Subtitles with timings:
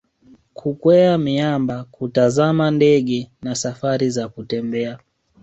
[0.53, 4.99] kukwea miamba kutazama ndege na safari za kutembea